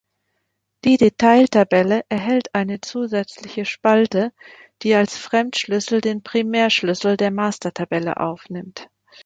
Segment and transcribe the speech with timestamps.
[0.83, 4.33] Die Detail-Tabelle erhält eine zusätzliche Spalte,
[4.81, 8.89] die als Fremdschlüssel den Primärschlüssel der Master-Tabelle aufnimmt.